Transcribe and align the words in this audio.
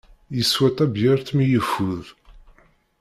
Yeswa 0.35 0.69
tabyirt 0.75 1.27
mi 1.35 1.45
yefud. 1.51 2.05